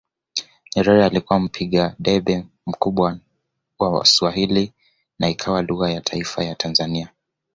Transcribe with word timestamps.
Nyerere 0.75 1.05
alikuwa 1.05 1.39
mpiga 1.39 1.95
debe 1.99 2.45
mkubwa 2.65 3.19
wa 3.79 4.05
Swahili 4.05 4.73
na 5.19 5.29
ikawa 5.29 5.61
lugha 5.61 5.89
ya 5.91 6.01
taifa 6.01 6.43
ya 6.43 6.55
Tanzania 6.55 7.11